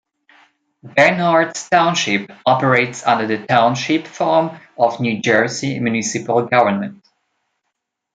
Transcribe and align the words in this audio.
Bernards 0.81 1.69
Township 1.69 2.31
operates 2.43 3.05
under 3.05 3.27
the 3.27 3.45
Township 3.45 4.07
form 4.07 4.59
of 4.75 4.99
New 4.99 5.21
Jersey 5.21 5.79
municipal 5.79 6.43
government. 6.47 7.05